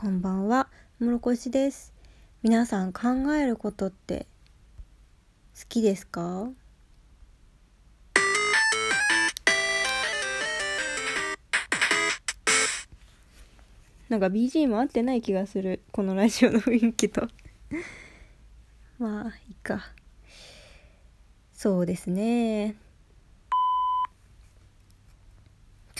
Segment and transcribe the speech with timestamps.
[0.00, 0.68] こんばんは、
[1.00, 1.92] もろこしです。
[2.44, 4.28] 皆さん考えることって
[5.58, 6.50] 好きですか？
[14.08, 15.82] なんか BGM 合ってない気がする。
[15.90, 17.26] このラジオの雰囲気と。
[19.00, 19.92] まあ、いいか。
[21.54, 22.76] そうですね。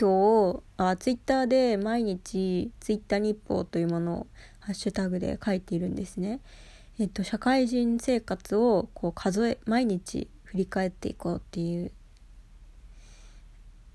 [0.00, 4.26] 今日あツイッターで毎日ツイッター日報というものを
[4.60, 6.38] ハッシュタグで書いているんですね。
[7.00, 11.90] えっと社会人生活をこう数え毎日振り返っていこうっていう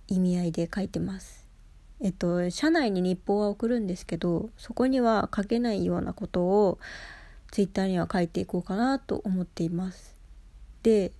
[0.10, 1.48] 意味合いで書いてます。
[2.02, 6.80] えっと社内に日報は送るんですけどそこには書けないようなことを
[7.52, 10.18] ツイッターには書いていこうかなと思っています。
[10.82, 11.14] で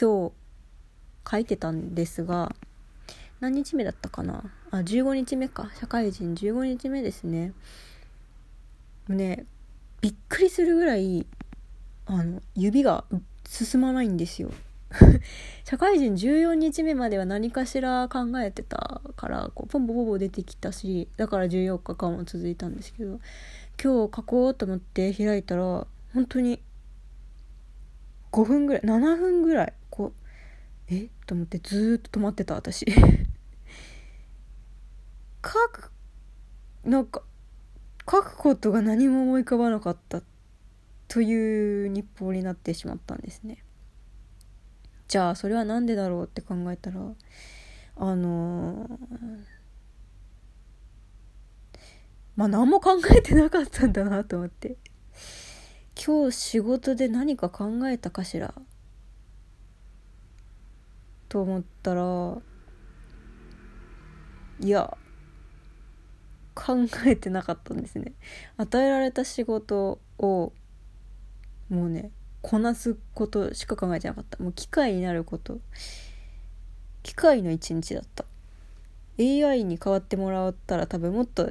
[0.00, 0.32] 今日
[1.30, 2.54] 書いてたんですが
[3.40, 4.50] 何日目だったかな？
[4.70, 5.70] あ15日目か。
[5.78, 7.52] 社会人15日目ですね。
[9.08, 9.46] ね
[10.00, 11.26] びっくりするぐらい
[12.06, 13.04] あの指が
[13.46, 14.50] 進まないんですよ。
[15.64, 23.20] 社会人14日目までは何かしら考えてたからこうポンポポポ出てきたしだから14日間も続いたんですけど
[23.82, 26.62] 今日書こうと思って開いたら本当に
[28.32, 30.12] 5分ぐらい7分ぐらいこう
[30.88, 31.04] え？
[31.04, 32.86] っと思ってずっと止まってた私。
[35.48, 35.90] 書く
[36.84, 37.22] なんか
[38.10, 40.22] 書くことが何も思い浮かばなかった
[41.08, 43.64] という日報になってしまったんですね。
[45.08, 47.00] じゃあそれは何でだろうって考えたら
[47.96, 48.88] あのー、
[52.36, 54.76] まあ何も考えてなかったんだなと思って。
[56.00, 58.54] 今日仕事で何か考えたかしら？
[61.28, 62.38] と思ったら
[64.60, 64.96] いや
[66.58, 66.76] 考
[67.06, 68.12] えてなかったんですね。
[68.56, 70.52] 与えられた仕事を
[71.68, 72.10] もうね
[72.42, 74.42] こなすことしか考えてなかった。
[74.42, 75.60] もう機械になること。
[77.04, 78.24] 機械の一日だった。
[79.18, 81.48] AI に代わってもらったら多分もっと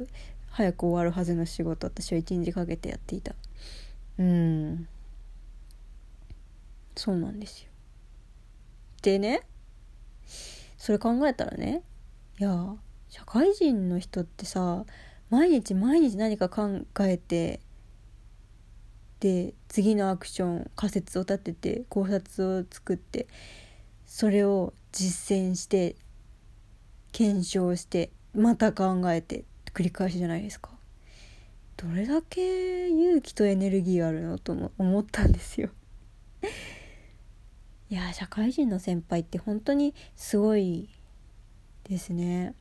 [0.50, 3.34] 早く終わるはずの仕事私は一日かけてやっていた。
[4.18, 4.88] うん。
[6.96, 7.68] そうなんですよ。
[9.00, 9.42] でね
[10.76, 11.82] それ考えたらね
[12.38, 12.76] いや
[13.18, 14.84] 社会人の人ってさ
[15.28, 17.60] 毎日毎日何か考えて
[19.18, 23.26] で次のアクション仮説を立てて考察を作って
[24.06, 25.96] それを実践して
[27.10, 30.70] 検証してまた考えて繰り返しじゃないですか。
[31.76, 35.70] どれだけ勇気とエネルギーあるのとも思ったんですよ。
[37.90, 40.88] いや社会人の先輩って本当にすごい
[41.84, 42.54] ですね。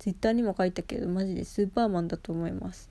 [0.00, 2.90] ツイッターにも書いたけどマジでスーパーマンだと思います。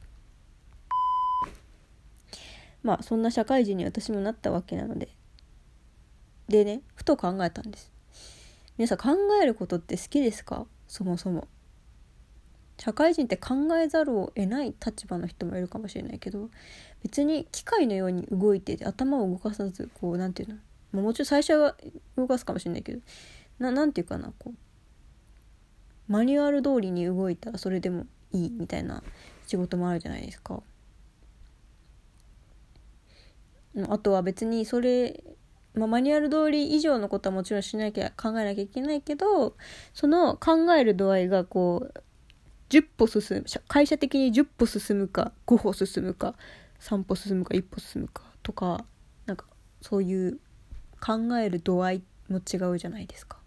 [2.84, 5.10] まあそんな社会人に私もなったわけなので。
[6.48, 7.92] でねふと考えたんです。
[8.78, 9.10] 皆さん考
[9.42, 10.66] えることって好きですか？
[10.88, 11.48] そもそも。
[12.78, 16.50] 社会人って考えざるを得ない立場の人もいるかもしれないけど
[17.04, 20.60] 別に機械のように動いて頭を動かさずこう何て言う
[20.96, 21.02] の？
[21.02, 21.76] もちろん最初は
[22.16, 23.02] 動かすかもしれないけど
[23.60, 24.54] ななんていうかなこう
[26.10, 29.04] マニュアル通りに動いたらそれでもいいみたいな
[29.48, 30.62] 仕事もあるじゃないですか。
[33.88, 35.24] あとは別にそれ、
[35.76, 39.56] まあ、マニュアル通り以上のことはもちろんしなきゃ考えなきゃいけないけど
[39.94, 42.04] その考える度合いがこう
[42.70, 46.34] 10歩進む会社的に10歩進むか5歩進むか
[46.80, 48.84] 3歩進むか1歩進むかとか
[49.28, 49.46] なんか
[49.82, 50.40] そういう
[51.00, 53.38] 考える度合いも違うじゃないですか。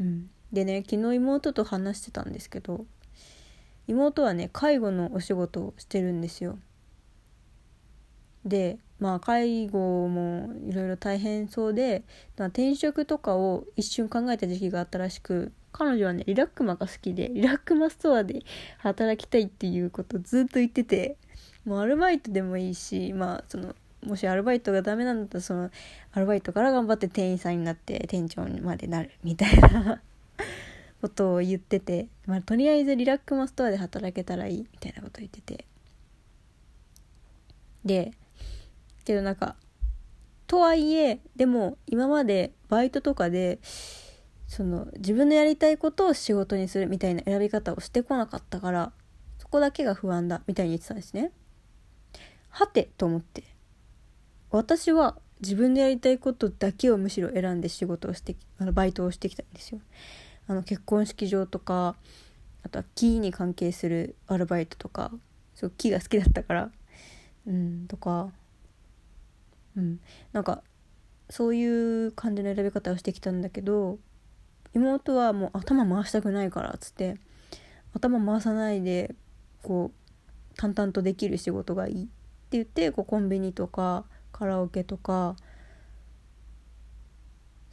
[0.00, 2.86] うん、でね昨日妹と話してたんですけど
[3.86, 6.58] 妹はね介護のお仕事をしてるんですよ。
[8.44, 12.04] でまあ介護もいろいろ大変そうで
[12.38, 18.42] ま転職とかを一瞬考えた時期があったらしく彼女はねリラックマが好きでリラックマストアで
[18.78, 21.16] 働きたいっていうことをずっと言ってて
[21.64, 23.74] もうアルバイトでもいいしまあその
[24.06, 25.70] もしアルバイトがダメなんだったらその
[26.12, 30.02] アルバイトから頑張って店員さんになって店長までなるみたいな
[31.04, 35.66] ことを言ってて、まあ、とりあえずリラックマストアで働けたらいいみたいなことを言ってて
[37.84, 38.12] で
[39.04, 39.54] けどなんか
[40.46, 43.58] とはいえでも今までバイトとかで
[44.48, 48.90] その自分のやりたいことを仕事にするみたいな選び方をしてこなかったから
[49.36, 51.32] そこだけが不安だみたいに言ってたんですね。
[52.48, 53.44] はてと思って
[54.50, 59.80] 私は自分でやりたいことだけをむしろ選んで仕事をしてあのバイトをしてきたんですよ。
[60.46, 61.96] あの結婚式場とか
[62.62, 65.10] あとは木に関係するアルバイトとか
[65.54, 66.70] そう木が好きだったから
[67.46, 68.30] うんとか
[69.76, 70.00] うん。
[70.32, 70.62] なんか
[71.30, 73.98] そういう感じの選び方をしてきたんだけど
[74.74, 77.16] 妹はもう頭回したくないからっつって
[77.94, 79.14] 頭回さないで
[79.62, 82.10] こう淡々とできる仕事がいいって
[82.52, 85.36] 言ってこうコンビニとかカラオケとか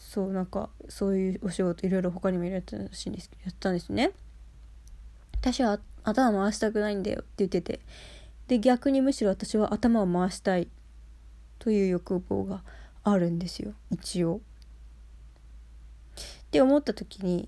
[0.01, 4.11] そうなんかそういうお仕事いろいろ他にもいろやったらしいんですけどやったんですね。
[5.39, 7.79] 私は頭回したくないんだよって言ってて。
[8.47, 10.67] で逆にむしろ私は頭を回したい
[11.59, 12.63] という欲望が
[13.03, 14.41] あるんですよ一応。
[16.17, 17.47] って思った時に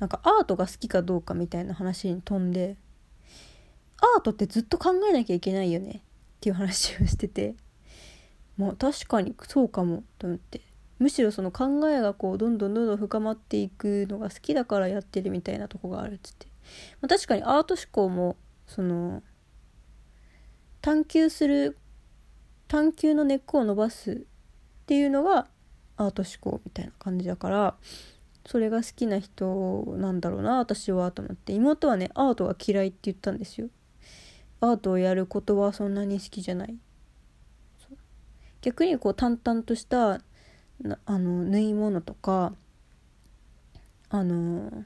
[0.00, 2.76] なんかアートが好きかどうかみたいな話に飛んで
[4.16, 6.00] アートってずっと考えなきゃいけないよねっ
[6.40, 7.54] ていう話をしてて。
[8.58, 10.60] まあ確かにそうかもと思って。
[10.98, 16.46] むしろその考えがこうどんどんどんどん深まっていくのが好きだからやってるみたいなとこがあるっつって、
[17.00, 18.36] まあ、確かにアート思考も
[18.66, 19.22] その
[20.80, 21.76] 探求する
[22.68, 24.16] 探求の根っこを伸ばすっ
[24.86, 25.46] ていうのが
[25.96, 27.74] アート思考みたいな感じだから
[28.46, 31.52] それが好きな人なんだろうな私はと思って。
[31.52, 33.68] 妹はねアートが嫌いって言ったんですよ。
[34.60, 36.76] アートをやることはそんなに好きじゃない。
[38.60, 40.20] 逆にこう淡々とした
[41.06, 42.52] あの縫い物とか
[44.10, 44.84] あの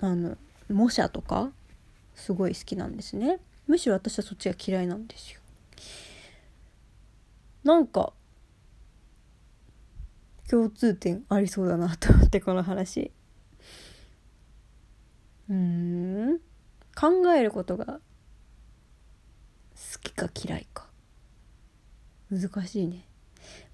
[0.00, 0.36] あの
[0.68, 1.50] 模写とか
[2.14, 3.38] すごい好きなんですね。
[3.68, 5.40] むしろ私はそっちが嫌いなんですよ。
[7.62, 8.12] なんか
[10.50, 13.12] 共通点ありそうだなと思ってこの話。
[15.48, 16.38] うん。
[16.94, 18.00] 考えることが
[19.74, 20.66] 好きか嫌い
[22.32, 23.04] 難しいね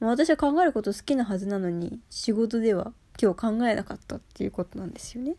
[0.00, 5.37] 私は考えること好きなはずなのに仕事では今日考えなかったっていうことなんですよね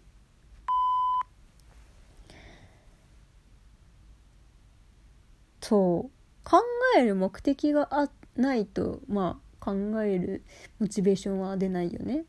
[5.61, 6.11] そう
[6.43, 6.61] 考
[6.97, 10.43] える目的があないとまあ考える
[10.79, 12.23] モチベーションは出ないよね。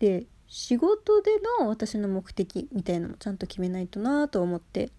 [0.00, 1.30] で仕事で
[1.60, 4.90] の私の目的みたいなのもちゃんと決めないとなと思って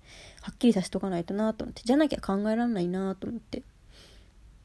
[0.42, 3.64] はっきりさせとかないとなと思ってじゃなきゃ考えられないなと思って。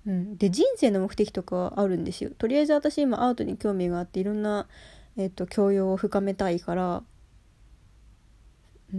[0.06, 2.30] うん、で人生の目的とかあるんですよ。
[2.38, 4.68] とりあえず私今アートに興味があっていろんな、
[5.16, 7.02] えっと、教養を深めたいから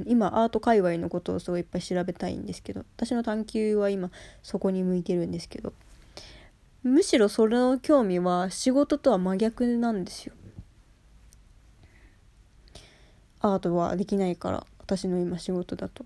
[0.06, 4.12] 今アート界隈のことをすごいいっぱい調べたいんですけど私の探求は今
[4.44, 5.72] そこに向いてるんですけど
[6.84, 10.34] むしろそれの興味は仕事とは真逆なんですよ。
[13.40, 16.06] アートはできないから私の今仕事だと。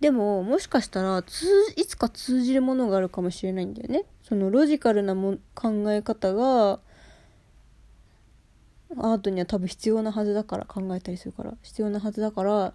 [0.00, 6.80] でももしかしたらいつか通じるものがあるかもしれないんだよねそのロジカルなも考え方が
[8.96, 12.72] アートには多分必要なはずだから考えたりするから必要なはずだから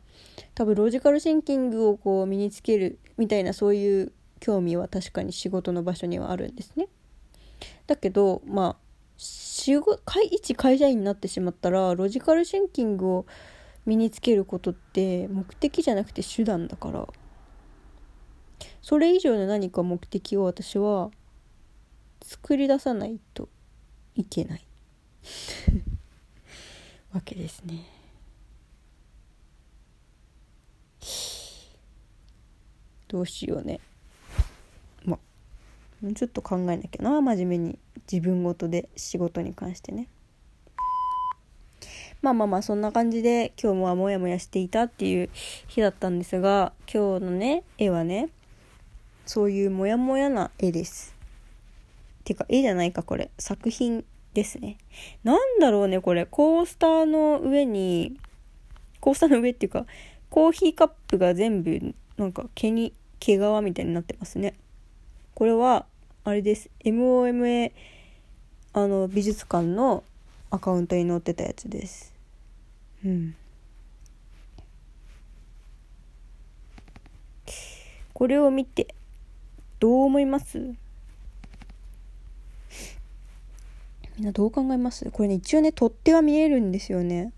[0.54, 6.88] 多分ロジカルシンキングをこう身につけるみたいなそういう興味は確かに仕事の場所にはあるんですね。
[7.88, 8.76] だけどまあ
[9.18, 10.00] 仕事
[10.32, 13.26] 一会社員になってしまったらロジカルシンキングを
[13.86, 17.08] 身につけることって目的じゃなくて手段だから
[18.82, 21.12] それ以上の何か目的を私は
[22.22, 23.50] 作り出さないと
[24.16, 24.66] いけない
[27.14, 27.86] わけですね。
[33.08, 33.80] どうしようね。
[35.04, 35.20] ま
[36.02, 37.80] もうちょっと考えなきゃな真面目に
[38.12, 40.08] 自分ごとで仕事に関してね。
[42.26, 45.30] まあまあまあそんな感じで今日もはモヤモヤしていたっていう
[45.68, 48.30] 日だったんですが今日のね絵はね
[49.28, 51.14] そういうモヤモヤな絵です。
[52.24, 54.04] てか絵じゃないかこれ作品
[54.34, 54.78] ですね。
[55.24, 56.26] なんだろうね、これ。
[56.26, 58.20] コースターの上に、
[59.00, 59.86] コースターの上っていうか、
[60.30, 64.56] コーヒーカップが全部、なんか毛に、毛皮みたいになってますね。
[65.36, 65.86] これは、
[66.24, 66.70] あれです。
[66.84, 67.72] MOMA、
[68.74, 70.04] あの、美術館の
[70.52, 72.15] アカウントに載ってたやつです。
[73.06, 73.36] うん。
[78.14, 78.96] これを見て、
[79.80, 80.58] どう思います？
[84.18, 85.12] みんなどう考えます？
[85.12, 87.32] これね、一応ね、取っ手は見えるんですよね。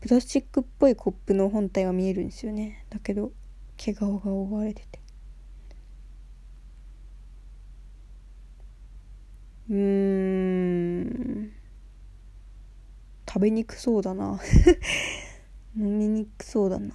[0.00, 2.84] プラスチックっぽいコップの本体は見えるんですよね。
[2.88, 3.30] だけど、
[3.76, 4.98] 毛皮が覆われてて。
[9.70, 11.52] うん。
[13.28, 14.40] 食べにくそうだな。
[15.76, 16.92] 飲みにくそうだな。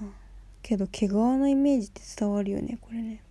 [0.62, 3.22] けど、毛皮のイメージって伝わるよね、これね。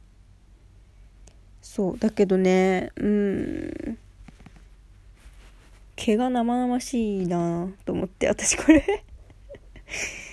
[1.60, 1.98] そう。
[1.98, 3.98] だけどね、うん。
[6.04, 9.04] 毛が生々しいなと思って私これ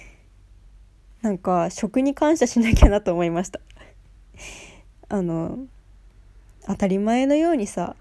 [1.22, 3.60] なんか食に感謝しなきゃなと思いました
[5.10, 5.60] あの
[6.66, 7.96] 当たり前のようにさ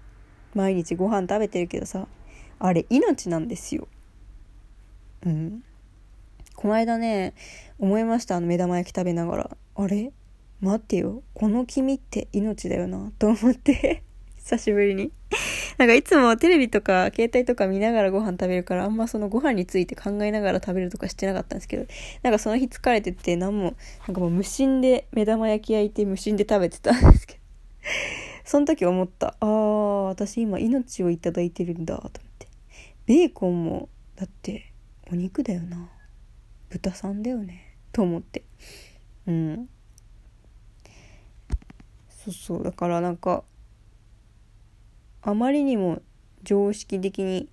[0.55, 2.07] 毎日ご飯食べてるけどさ
[2.57, 3.87] あれ命なんですよ
[5.25, 5.63] うん。
[6.55, 7.33] この間ね
[7.77, 8.35] 思いました。
[8.35, 9.57] あの目玉焼き食べながら。
[9.75, 10.11] あれ？
[10.61, 11.23] 待ってよ。
[11.33, 13.11] この黄身って命だよな。
[13.17, 14.03] と思って。
[14.37, 15.11] 久しぶりに。
[15.77, 21.85] なんかいつもテレビとか携帯とか見ながらご飯食べるからあんまそのご飯について考えながら食べるとかしてなかったんですけど
[22.23, 27.39] なんかその日疲れてて何もなんかもう無心で目玉焼き焼いて無心で食べてたんですけど。
[28.43, 29.37] その時思った。
[29.39, 31.95] あー私今命をいただいてるんだ。
[31.95, 32.47] と思って。
[33.05, 34.68] ベーコンもだって
[35.11, 35.89] お肉だよな。
[36.69, 37.77] 豚さんだよね。
[37.91, 38.43] と思って。
[39.27, 39.69] うん。
[42.09, 42.63] そうそう。
[42.63, 43.43] だからなんか
[45.21, 46.01] あまりにも
[46.43, 47.49] 常識的に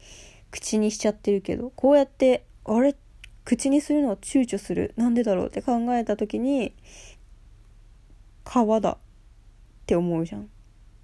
[0.51, 2.95] 口にしちゃってるけどこうやってあれ？
[3.45, 4.93] 口にするのは躊躇する。
[4.97, 6.75] なんでだろうって考えた時に
[8.45, 8.91] 皮だ。
[8.91, 8.99] っ
[9.87, 10.49] て思うじゃん。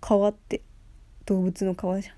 [0.03, 0.61] 皮って
[1.25, 2.15] 動物の皮じゃん。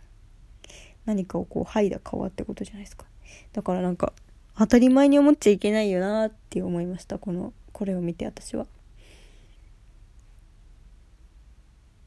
[1.04, 3.04] 何かをこう剥いだ皮ってことじゃないですか。
[3.52, 4.14] だからなんか
[4.56, 7.18] 当たり前に思っちゃいけないよなって思いました。
[7.18, 8.66] このこれを見て私は。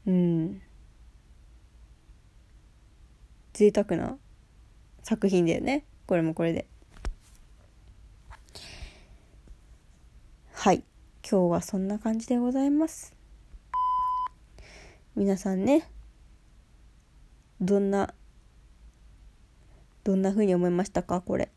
[0.06, 0.62] うん。
[3.52, 4.16] 贅沢な
[5.02, 5.84] 作品だよね。
[6.06, 6.66] これもこれで。
[10.54, 10.84] はい。
[11.30, 13.14] 今日はそんな感じでございます。
[15.14, 15.90] 皆さんね
[17.60, 18.14] どんな
[20.04, 21.20] どんな風に思いましたか？
[21.20, 21.50] これ。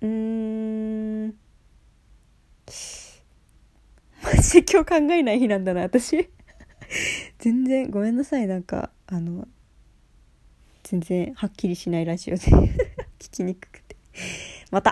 [0.00, 1.34] うーん。
[4.22, 6.28] マジで今日考えない日なんだな私。
[7.38, 9.46] 全然ごめんなさいなんかあの
[10.82, 12.42] 全然はっきりしないラジオで
[13.18, 13.96] 聞きにくくて。